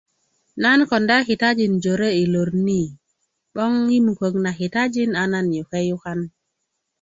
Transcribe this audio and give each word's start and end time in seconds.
nan 0.61 0.79
konda 0.89 1.17
kitajin 1.27 1.73
jore 1.83 2.09
i 2.21 2.23
lor 2.33 2.49
ni 2.65 2.81
'boŋ 3.53 3.73
i 3.97 3.99
mukök 4.05 4.35
na 4.43 4.51
kitajin 4.59 5.11
a 5.21 5.23
nan 5.33 5.47
yuke 5.57 5.79
yukan 5.89 6.19